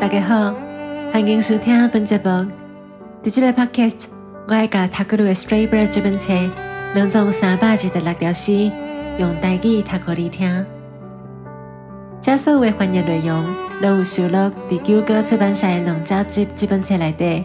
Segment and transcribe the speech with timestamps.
[0.00, 0.54] 大家好，
[1.12, 2.30] 欢迎收听本节目。
[3.24, 4.04] 伫这个 podcast，
[4.46, 6.32] 我爱甲《塔克鲁的 Stray Bird》这本册，
[6.94, 8.70] 两种三百二十六条诗，
[9.18, 10.64] 用台语读给你听。
[12.20, 13.44] 这所有翻译内容，
[13.82, 17.44] 拢有收录伫九歌出版社《龙爪集》这本册内底。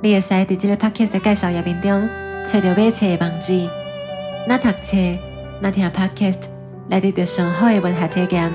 [0.00, 2.08] 你会使伫这个 podcast 的介绍页面中，
[2.46, 3.68] 找到买册的网址。
[4.48, 4.96] 那读册，
[5.60, 6.44] 那听 podcast，
[6.88, 8.50] 来得到上好的文学体验。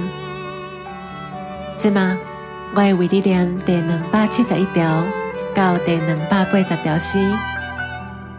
[1.78, 2.18] 即嘛，
[2.76, 5.04] 我会为你念第两百七十一条
[5.56, 7.20] 到第两百八十条诗。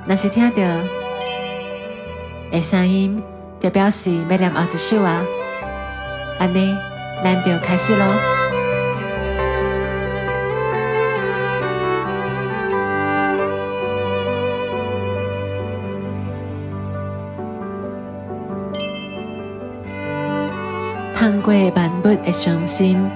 [0.06, 0.56] 若是听到
[2.51, 3.23] 的声音，
[3.60, 5.23] 就表示要念后一首啊。
[6.38, 6.74] 安尼，
[7.24, 8.04] 咱就开始咯。
[21.15, 23.10] 看过万物的伤心，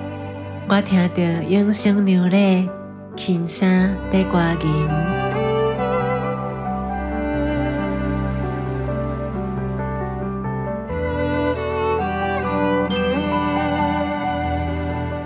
[0.75, 2.67] 我听到永生牛咧
[3.15, 4.89] 轻声在歌吟。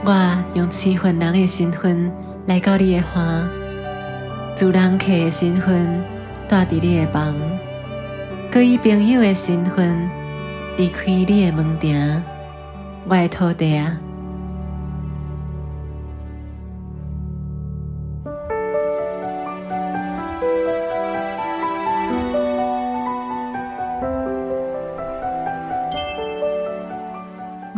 [0.04, 2.10] 我用七分人的身份
[2.46, 3.48] 来到你的花，
[4.56, 6.02] 自人客的身份
[6.48, 7.32] 住伫你的房，
[8.50, 10.10] 佮以朋友的身份
[10.76, 12.20] 离开你的门庭。
[13.08, 13.96] 我的土地啊！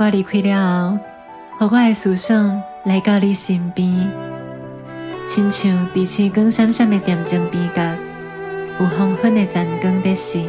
[0.00, 0.96] 我离开了
[1.58, 4.08] 后，和我的思想来到你身边，
[5.26, 7.82] 亲像伫星光闪闪的点钟边角，
[8.78, 10.40] 有黄昏的残光在闪。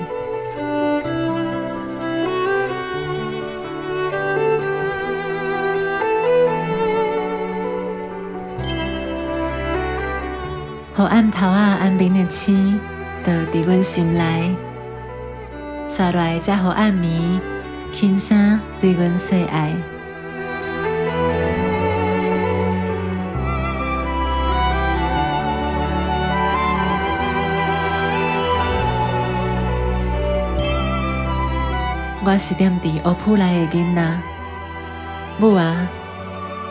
[10.93, 12.79] 互暗头啊，安眠的星，
[13.25, 14.55] 就伫阮心内，
[15.87, 17.39] 刷来再互暗暝，
[17.91, 19.73] 轻声对阮说爱。
[32.21, 34.17] 我是踮伫乌铺内的囡仔，
[35.39, 35.87] 母啊，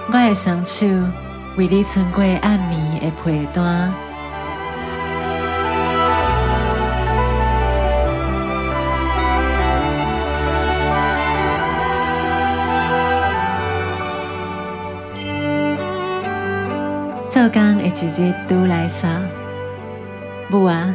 [0.06, 0.86] 我的双手
[1.56, 3.92] 为你穿过暗暝的被单。
[17.38, 19.06] 做工的一日拄来煞，
[20.50, 20.92] 母啊，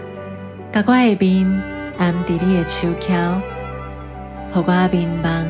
[0.73, 1.63] 甲我的面
[1.97, 3.39] 按伫你的手桥，
[4.51, 5.45] 互我面望。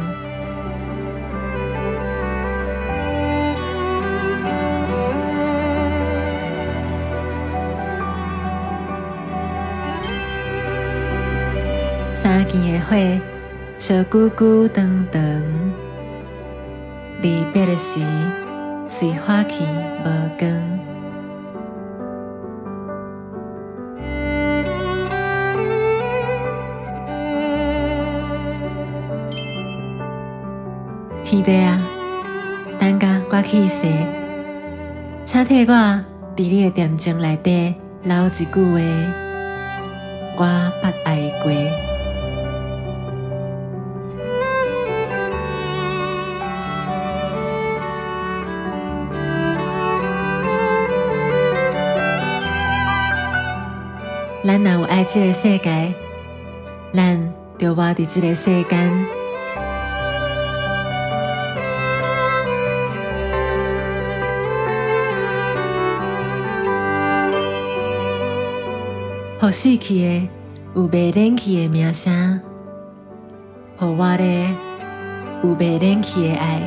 [12.14, 12.96] 三更的火
[13.80, 15.22] 烧久久长长，
[17.24, 18.00] 离别的时
[18.86, 19.64] 随花去
[20.06, 20.73] 无光。
[31.42, 31.82] 地啊，
[32.80, 33.88] 等下我去世，
[35.26, 36.04] 请替我伫
[36.38, 37.74] 你的点钟内底
[38.04, 38.80] 留一句话：
[40.38, 40.46] 我
[40.84, 41.52] 捌爱过。
[54.46, 55.94] 咱若有爱这个世界，
[56.94, 59.23] 咱就活伫这个世间。
[69.44, 70.30] 互死去的
[70.74, 72.40] 有未冷去的名声，
[73.76, 74.24] 互我的
[75.44, 76.62] 有未冷去的爱。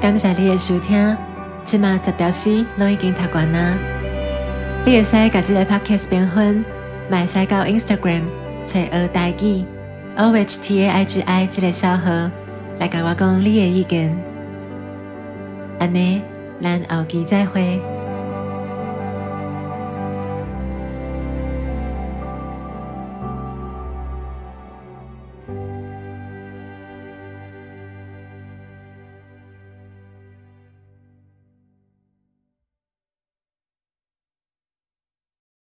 [0.00, 1.16] 感谢你的收听，
[1.64, 3.78] 即马十条诗拢已经读完啦。
[4.84, 6.64] 你会使甲即个 podcast 评分。
[7.10, 8.22] 买使到 Instagram
[8.64, 9.66] 找学大记
[10.16, 12.08] O H T A I G I 这个小号
[12.78, 14.16] 来跟我讲你的意见，
[15.80, 16.22] 安尼
[16.62, 17.80] 咱后期再会。